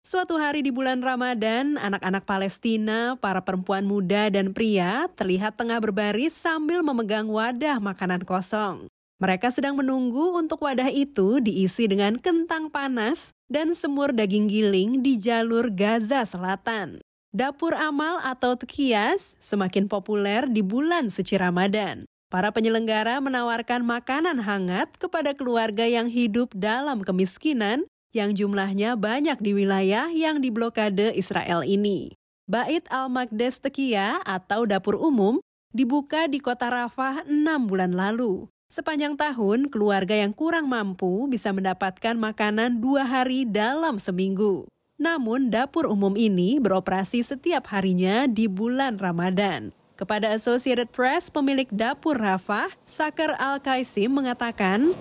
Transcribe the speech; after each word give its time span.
Suatu 0.00 0.40
hari 0.40 0.64
di 0.64 0.72
bulan 0.72 1.04
Ramadan, 1.04 1.76
anak-anak 1.76 2.24
Palestina, 2.24 3.20
para 3.20 3.44
perempuan 3.44 3.84
muda 3.84 4.32
dan 4.32 4.56
pria 4.56 5.06
terlihat 5.12 5.60
tengah 5.60 5.76
berbaris 5.76 6.32
sambil 6.32 6.80
memegang 6.80 7.28
wadah 7.28 7.76
makanan 7.78 8.24
kosong. 8.24 8.88
Mereka 9.20 9.52
sedang 9.52 9.76
menunggu 9.76 10.32
untuk 10.32 10.64
wadah 10.64 10.88
itu 10.88 11.44
diisi 11.44 11.84
dengan 11.84 12.16
kentang 12.16 12.72
panas 12.72 13.36
dan 13.52 13.76
semur 13.76 14.16
daging 14.16 14.48
giling 14.48 14.90
di 15.04 15.20
jalur 15.20 15.68
Gaza 15.68 16.24
Selatan. 16.24 17.04
Dapur 17.30 17.76
amal 17.76 18.24
atau 18.24 18.56
tekias 18.56 19.36
semakin 19.36 19.84
populer 19.84 20.48
di 20.48 20.64
bulan 20.64 21.12
suci 21.12 21.36
Ramadan. 21.36 22.08
Para 22.32 22.48
penyelenggara 22.50 23.20
menawarkan 23.20 23.84
makanan 23.84 24.40
hangat 24.40 24.96
kepada 24.96 25.36
keluarga 25.36 25.84
yang 25.84 26.08
hidup 26.08 26.50
dalam 26.56 27.04
kemiskinan 27.04 27.84
yang 28.10 28.34
jumlahnya 28.34 28.98
banyak 28.98 29.38
di 29.38 29.54
wilayah 29.54 30.10
yang 30.10 30.42
diblokade 30.42 31.14
Israel 31.14 31.62
ini. 31.62 32.14
Bait 32.50 32.82
al-Maqdes 32.90 33.62
Tekia 33.62 34.18
atau 34.26 34.66
dapur 34.66 34.98
umum 34.98 35.38
dibuka 35.70 36.26
di 36.26 36.42
kota 36.42 36.66
Rafah 36.66 37.22
enam 37.30 37.70
bulan 37.70 37.94
lalu. 37.94 38.50
Sepanjang 38.70 39.18
tahun, 39.18 39.66
keluarga 39.66 40.14
yang 40.14 40.30
kurang 40.30 40.70
mampu 40.70 41.26
bisa 41.26 41.50
mendapatkan 41.50 42.14
makanan 42.14 42.78
dua 42.78 43.02
hari 43.02 43.42
dalam 43.42 43.98
seminggu. 43.98 44.66
Namun, 44.94 45.50
dapur 45.50 45.90
umum 45.90 46.14
ini 46.14 46.62
beroperasi 46.62 47.22
setiap 47.26 47.66
harinya 47.74 48.30
di 48.30 48.46
bulan 48.46 48.98
Ramadan. 48.98 49.74
Kepada 49.98 50.30
Associated 50.32 50.88
Press, 50.94 51.28
pemilik 51.28 51.66
dapur 51.68 52.14
Rafah, 52.16 52.70
Sakar 52.86 53.34
Al-Kaisim 53.36 54.14
mengatakan, 54.14 54.94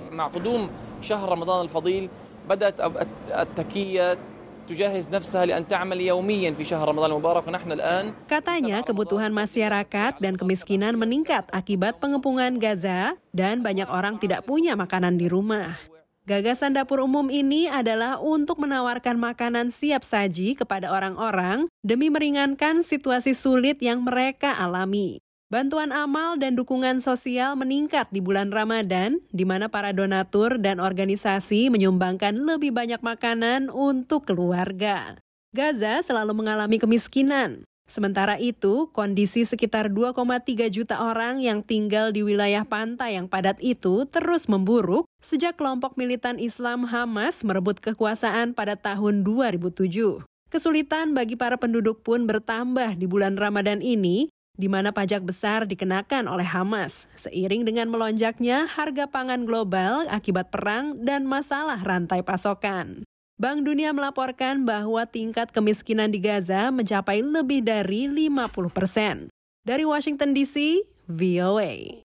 بدأت 2.48 2.76
التكية 3.32 4.16
تجهز 4.68 5.12
نفسها 5.12 5.44
لأن 5.46 5.68
تعمل 5.68 6.00
يوميا 6.00 6.56
في 6.56 6.64
شهر 6.64 6.88
رمضان 6.88 7.10
المبارك 7.12 7.44
ونحن 7.48 7.70
الآن 7.72 8.04
Katanya 8.28 8.80
kebutuhan 8.80 9.32
masyarakat 9.32 10.16
dan 10.20 10.34
kemiskinan 10.40 10.96
meningkat 10.96 11.44
akibat 11.52 12.00
pengepungan 12.00 12.56
Gaza 12.56 13.16
dan 13.36 13.60
banyak 13.60 13.88
orang 13.88 14.16
tidak 14.16 14.48
punya 14.48 14.72
makanan 14.72 15.20
di 15.20 15.28
rumah. 15.28 15.76
Gagasan 16.24 16.72
dapur 16.72 17.04
umum 17.04 17.28
ini 17.28 17.68
adalah 17.68 18.16
untuk 18.16 18.56
menawarkan 18.56 19.20
makanan 19.20 19.68
siap 19.68 20.00
saji 20.00 20.56
kepada 20.56 20.88
orang-orang 20.88 21.68
demi 21.84 22.08
meringankan 22.08 22.80
situasi 22.80 23.36
sulit 23.36 23.76
yang 23.84 24.00
mereka 24.00 24.56
alami. 24.56 25.20
Bantuan 25.49 25.89
amal 25.89 26.37
dan 26.37 26.53
dukungan 26.53 27.01
sosial 27.01 27.57
meningkat 27.57 28.05
di 28.13 28.21
bulan 28.21 28.53
Ramadan, 28.53 29.17
di 29.33 29.49
mana 29.49 29.65
para 29.65 29.89
donatur 29.89 30.61
dan 30.61 30.77
organisasi 30.77 31.73
menyumbangkan 31.73 32.37
lebih 32.37 32.69
banyak 32.69 33.01
makanan 33.01 33.73
untuk 33.73 34.29
keluarga. 34.29 35.17
Gaza 35.49 36.05
selalu 36.05 36.37
mengalami 36.37 36.77
kemiskinan. 36.77 37.65
Sementara 37.89 38.37
itu, 38.37 38.93
kondisi 38.93 39.41
sekitar 39.41 39.89
2,3 39.89 40.69
juta 40.69 41.01
orang 41.01 41.41
yang 41.41 41.65
tinggal 41.65 42.13
di 42.13 42.21
wilayah 42.21 42.61
pantai 42.61 43.17
yang 43.17 43.25
padat 43.25 43.57
itu 43.65 44.05
terus 44.05 44.45
memburuk 44.45 45.09
sejak 45.17 45.57
kelompok 45.57 45.97
militan 45.97 46.37
Islam 46.37 46.85
Hamas 46.85 47.41
merebut 47.41 47.81
kekuasaan 47.81 48.53
pada 48.53 48.77
tahun 48.77 49.25
2007. 49.25 50.21
Kesulitan 50.53 51.17
bagi 51.17 51.33
para 51.33 51.57
penduduk 51.57 52.05
pun 52.05 52.29
bertambah 52.29 53.01
di 53.01 53.09
bulan 53.09 53.33
Ramadan 53.33 53.81
ini 53.81 54.29
di 54.59 54.67
mana 54.67 54.91
pajak 54.91 55.23
besar 55.23 55.63
dikenakan 55.63 56.27
oleh 56.27 56.43
Hamas, 56.43 57.07
seiring 57.15 57.63
dengan 57.63 57.87
melonjaknya 57.87 58.67
harga 58.67 59.07
pangan 59.07 59.47
global 59.47 60.03
akibat 60.11 60.51
perang 60.51 60.99
dan 60.99 61.23
masalah 61.23 61.79
rantai 61.79 62.19
pasokan. 62.19 63.07
Bank 63.39 63.63
Dunia 63.63 63.95
melaporkan 63.95 64.67
bahwa 64.67 65.07
tingkat 65.07 65.55
kemiskinan 65.55 66.11
di 66.11 66.19
Gaza 66.19 66.75
mencapai 66.75 67.23
lebih 67.23 67.63
dari 67.63 68.11
50 68.11 68.51
persen. 68.67 69.31
Dari 69.63 69.87
Washington 69.87 70.35
DC, 70.35 70.83
VOA. 71.07 71.95